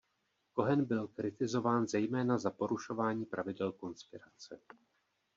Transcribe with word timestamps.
Kohen 0.53 0.85
byl 0.85 1.07
kritizován 1.07 1.87
zejména 1.87 2.37
za 2.37 2.51
porušování 2.51 3.25
pravidel 3.25 3.71
konspirace. 3.71 4.59